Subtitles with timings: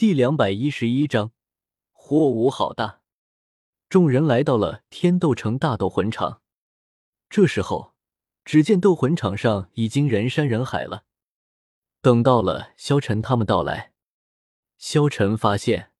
[0.00, 1.32] 第两百一十一章，
[1.92, 3.02] 火舞好大。
[3.90, 6.40] 众人来到了天斗城大斗魂场，
[7.28, 7.92] 这时候，
[8.42, 11.04] 只见斗魂场上已经人山人海了。
[12.00, 13.92] 等到了萧晨他们到来，
[14.78, 15.92] 萧晨发现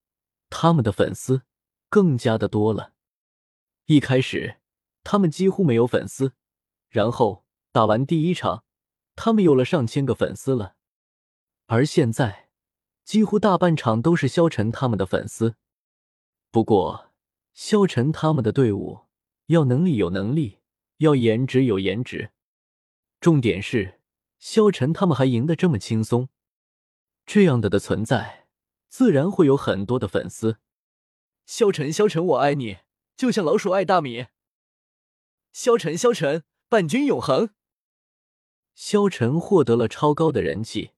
[0.48, 1.42] 他们的粉丝
[1.90, 2.94] 更加的多了。
[3.84, 4.60] 一开始，
[5.04, 6.32] 他们几乎没有粉丝，
[6.88, 8.64] 然后打完第一场，
[9.14, 10.76] 他们有了上千个粉丝了，
[11.66, 12.46] 而现在。
[13.10, 15.56] 几乎大半场都是萧晨他们的粉丝，
[16.52, 17.10] 不过
[17.52, 19.00] 萧晨他们的队伍
[19.46, 20.60] 要能力有能力，
[20.98, 22.30] 要颜值有颜值，
[23.20, 23.98] 重点是
[24.38, 26.28] 萧晨他们还赢得这么轻松，
[27.26, 28.46] 这样的的存在，
[28.88, 30.58] 自然会有很多的粉丝。
[31.44, 32.76] 萧晨，萧晨，我爱你，
[33.16, 34.26] 就像老鼠爱大米。
[35.50, 37.50] 萧晨，萧晨，伴君永恒。
[38.76, 40.92] 萧晨获得了超高的人气。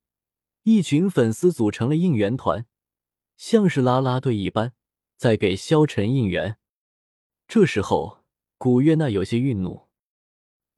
[0.65, 2.67] 一群粉丝组成了应援团，
[3.37, 4.73] 像是啦啦队一般，
[5.17, 6.57] 在给萧晨应援。
[7.49, 8.25] 这时候，
[8.59, 9.89] 古月娜有些愠怒，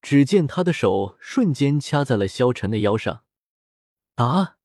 [0.01, 3.25] 只见他的手瞬间掐在了萧晨的腰上。
[4.15, 4.57] 啊！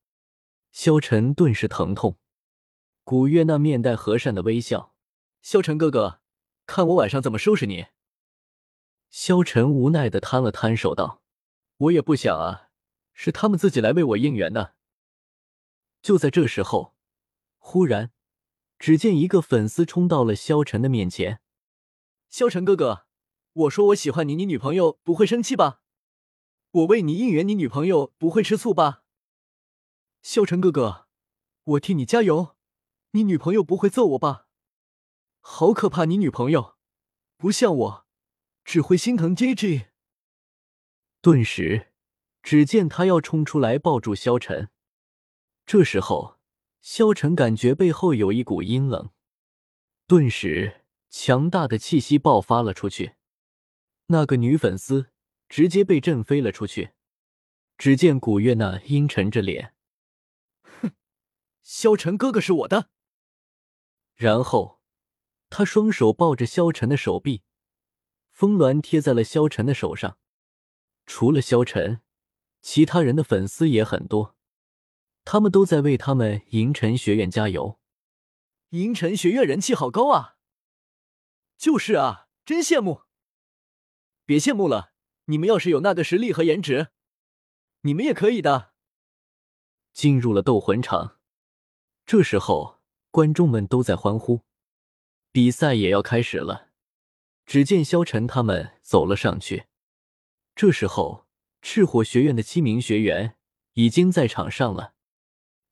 [0.72, 2.18] 萧晨顿时疼痛。
[3.04, 4.94] 古月娜面带和善的微笑
[5.42, 6.20] ：“萧晨哥哥，
[6.64, 7.88] 看我晚上怎么收拾你。”
[9.10, 11.20] 萧晨无奈的摊了摊手道
[11.76, 12.70] ：“我也不想啊，
[13.12, 14.76] 是他们自己来为我应援的。”
[16.02, 16.94] 就在这时候，
[17.58, 18.12] 忽然，
[18.78, 21.40] 只见一个粉丝冲到了萧晨的面前。
[22.28, 23.06] 萧晨哥哥，
[23.52, 25.82] 我说我喜欢你，你女朋友不会生气吧？
[26.70, 29.02] 我为你应援，你女朋友不会吃醋吧？
[30.22, 31.08] 萧晨哥哥，
[31.64, 32.56] 我替你加油，
[33.10, 34.46] 你女朋友不会揍我吧？
[35.40, 36.76] 好可怕，你女朋友
[37.36, 38.06] 不像我，
[38.64, 39.90] 只会心疼 J J。
[41.20, 41.92] 顿时，
[42.42, 44.70] 只见他要冲出来抱住萧晨。
[45.72, 46.36] 这时候，
[46.80, 49.10] 萧晨感觉背后有一股阴冷，
[50.08, 53.14] 顿时强大的气息爆发了出去。
[54.06, 55.12] 那个女粉丝
[55.48, 56.90] 直接被震飞了出去。
[57.78, 59.72] 只见古月娜阴沉着脸
[60.82, 60.90] ：“哼，
[61.62, 62.90] 萧晨哥哥是我的。”
[64.18, 64.80] 然后，
[65.50, 67.44] 他双手抱着萧晨的手臂，
[68.32, 70.18] 风鸾贴在了萧晨的手上。
[71.06, 72.00] 除了萧晨，
[72.60, 74.34] 其他人的粉丝也很多。
[75.24, 77.78] 他们都在为他们银尘学院加油。
[78.70, 80.36] 银尘学院人气好高啊！
[81.56, 83.02] 就是啊，真羡慕。
[84.24, 84.92] 别羡慕了，
[85.26, 86.88] 你们要是有那个实力和颜值，
[87.82, 88.72] 你们也可以的。
[89.92, 91.18] 进入了斗魂场，
[92.06, 94.42] 这时候观众们都在欢呼，
[95.32, 96.68] 比赛也要开始了。
[97.44, 99.66] 只见萧晨他们走了上去。
[100.54, 101.26] 这时候，
[101.60, 103.36] 赤火学院的七名学员
[103.72, 104.94] 已经在场上了。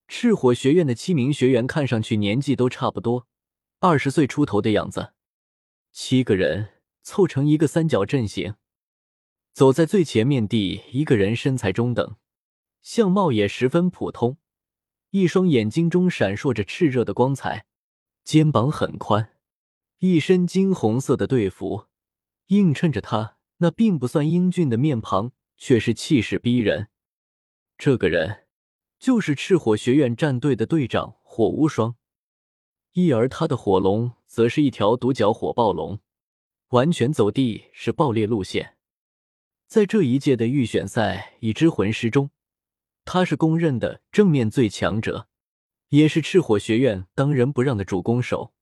[0.09, 3.29] 赤火学院的七名学员看上去年纪都差不多，
[3.79, 5.13] 二十岁出头的样子。
[5.93, 6.71] 七个人
[7.03, 8.55] 凑成一个三角阵型，
[9.53, 10.49] 走在最前面。
[10.49, 12.17] 第一个人身材中等，
[12.81, 14.39] 相貌也十分普通，
[15.11, 17.67] 一双眼睛中闪烁着炽热的光彩，
[18.25, 19.35] 肩膀很宽，
[19.99, 21.87] 一身金红色的队服
[22.47, 26.89] 映衬着他那并不算英俊的面庞，却是气势逼人。
[27.77, 28.48] 这个人。
[28.99, 31.95] 就是赤火学院战队的队长火无双，
[32.93, 36.01] 一而他的火龙则是一条独角火暴龙，
[36.71, 38.77] 完全走地是爆裂路线。
[39.69, 42.31] 在这一届的预选赛已知魂师中，
[43.05, 45.29] 他是公认的正面最强者，
[45.91, 48.53] 也是赤火学院当仁不让的主攻手。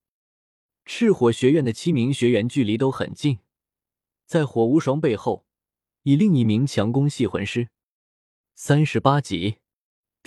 [0.85, 3.39] 赤火学院的七名学员距离都很近，
[4.27, 5.47] 在火无双背后，
[6.03, 7.71] 以另一名强攻系魂师，
[8.55, 9.57] 三十八级。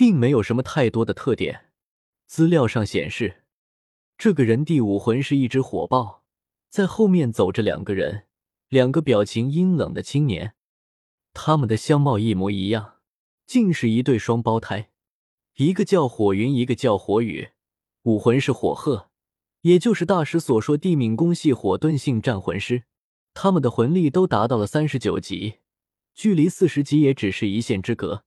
[0.00, 1.66] 并没有什么太多的特点。
[2.26, 3.42] 资料上显示，
[4.16, 6.24] 这个人第五魂是一只火豹，
[6.70, 8.22] 在后面走着两个人，
[8.70, 10.54] 两个表情阴冷的青年，
[11.34, 12.94] 他们的相貌一模一样，
[13.46, 14.88] 竟是一对双胞胎，
[15.56, 17.50] 一个叫火云，一个叫火雨。
[18.04, 19.10] 武魂是火鹤，
[19.60, 22.84] 也就是大师所说地敏攻系火遁性战魂师，
[23.34, 25.56] 他们的魂力都达到了三十九级，
[26.14, 28.24] 距离四十级也只是一线之隔。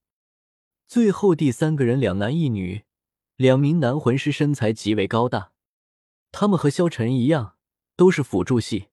[0.93, 2.83] 最后第三个人，两男一女，
[3.35, 5.51] 两名男魂师身材极为高大。
[6.31, 7.55] 他们和萧晨一样，
[7.95, 8.89] 都是辅助系，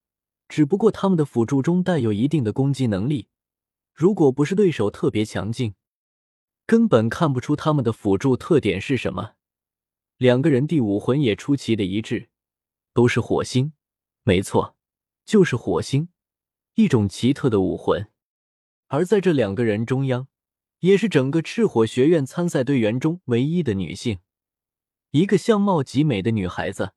[0.48, 3.28] 只不过他们的辅助中带有一定的攻击能力。
[3.92, 5.74] 如果不是对手特别强劲，
[6.64, 9.32] 根本看不出他们的辅助特点是什么。
[10.16, 12.30] 两个人第五魂也出奇的一致，
[12.94, 13.74] 都是火星。
[14.22, 14.74] 没错，
[15.26, 16.08] 就是火星，
[16.76, 18.08] 一种奇特的武魂。
[18.86, 20.28] 而在这两个人中央。
[20.80, 24.20] 也是整个赤火学院参赛队员中唯一的女性，
[25.10, 26.94] 一个相貌极美的女孩子，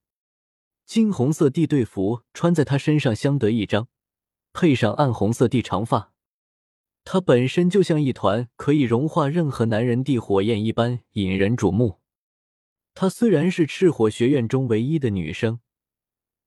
[0.86, 3.90] 金红色地队服穿在她身上相得益彰，
[4.54, 6.14] 配上暗红色地长发，
[7.04, 12.00] 她本身就像一团可以融化任何男人地火焰一般引人瞩目。
[12.94, 15.60] 她虽然是赤火学院中唯一的女生，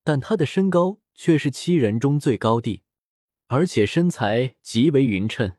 [0.02, 2.82] 但她的身高却是七人中最高的，
[3.48, 5.52] 而且身材极为匀称。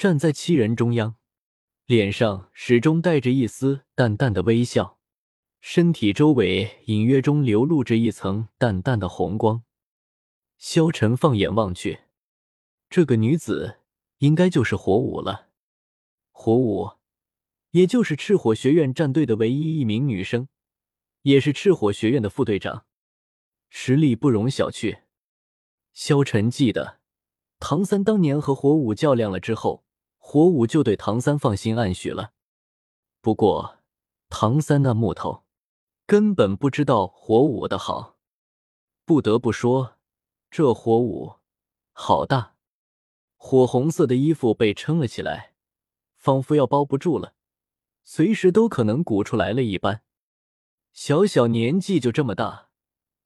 [0.00, 1.16] 站在七人中央，
[1.84, 4.98] 脸上始终带着一丝淡淡的微笑，
[5.60, 9.62] 身体周围隐约中流露着一层淡淡的红光。
[10.56, 12.04] 萧晨放眼望去，
[12.88, 13.80] 这个女子
[14.20, 15.50] 应该就是火舞了。
[16.30, 16.92] 火舞，
[17.72, 20.48] 也就是赤火学院战队的唯一一名女生，
[21.24, 22.86] 也是赤火学院的副队长，
[23.68, 25.00] 实力不容小觑。
[25.92, 27.00] 萧晨记得，
[27.58, 29.84] 唐三当年和火舞较量了之后。
[30.32, 32.34] 火舞就对唐三放心暗许了，
[33.20, 33.80] 不过
[34.28, 35.42] 唐三那木头
[36.06, 38.16] 根本不知道火舞的好。
[39.04, 39.98] 不得不说，
[40.48, 41.38] 这火舞
[41.90, 42.54] 好大，
[43.36, 45.54] 火红色的衣服被撑了起来，
[46.14, 47.34] 仿佛要包不住了，
[48.04, 50.04] 随时都可能鼓出来了一般。
[50.92, 52.68] 小小年纪就这么大，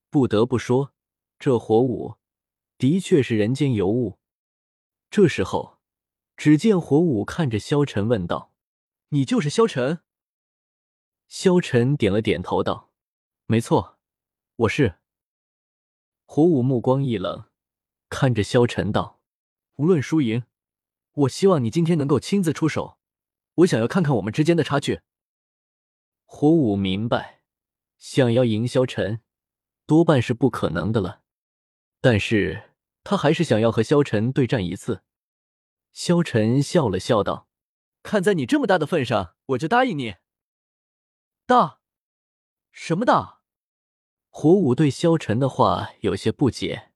[0.09, 0.95] 不得不说，
[1.39, 2.15] 这火舞
[2.79, 4.19] 的确是人间尤物。
[5.11, 5.74] 这时候。
[6.36, 8.52] 只见火舞看着萧晨问道
[9.10, 10.00] ：“你就是萧晨？”
[11.28, 12.90] 萧晨点了点头道
[13.46, 13.98] ：“没错，
[14.56, 14.96] 我是。”
[16.26, 17.44] 火舞目光一冷，
[18.08, 19.20] 看着萧晨道
[19.76, 20.44] ：“无论输赢，
[21.12, 22.98] 我希望你今天能够亲自出手。
[23.56, 25.00] 我想要看看我们之间的差距。”
[26.26, 27.42] 火舞明白，
[27.96, 29.20] 想要赢萧晨，
[29.86, 31.22] 多半是不可能的了，
[32.00, 32.70] 但是
[33.04, 35.02] 他还是想要和萧晨对战一次。
[35.94, 37.46] 萧晨笑了笑道
[38.02, 40.17] ：“看在你这么大的份上，我就答应你。”
[41.46, 41.79] 大？
[42.73, 43.43] 什么大？
[44.29, 46.91] 火舞对萧晨的话有些不解。